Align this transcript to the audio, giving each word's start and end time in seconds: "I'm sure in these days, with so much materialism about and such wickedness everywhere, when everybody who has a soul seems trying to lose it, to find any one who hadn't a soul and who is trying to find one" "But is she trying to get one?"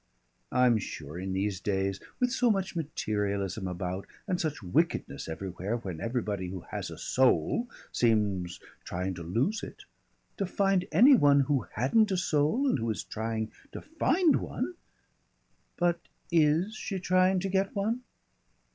"I'm 0.51 0.79
sure 0.79 1.19
in 1.19 1.31
these 1.33 1.59
days, 1.59 1.99
with 2.19 2.31
so 2.31 2.49
much 2.49 2.75
materialism 2.75 3.67
about 3.67 4.07
and 4.27 4.41
such 4.41 4.63
wickedness 4.63 5.29
everywhere, 5.29 5.77
when 5.77 6.01
everybody 6.01 6.47
who 6.47 6.61
has 6.71 6.89
a 6.89 6.97
soul 6.97 7.69
seems 7.91 8.59
trying 8.83 9.13
to 9.13 9.21
lose 9.21 9.61
it, 9.61 9.83
to 10.37 10.47
find 10.47 10.87
any 10.91 11.13
one 11.13 11.41
who 11.41 11.67
hadn't 11.73 12.09
a 12.09 12.17
soul 12.17 12.67
and 12.67 12.79
who 12.79 12.89
is 12.89 13.03
trying 13.03 13.51
to 13.73 13.81
find 13.83 14.37
one" 14.37 14.73
"But 15.77 15.99
is 16.31 16.75
she 16.75 16.97
trying 16.97 17.39
to 17.41 17.49
get 17.49 17.75
one?" 17.75 18.01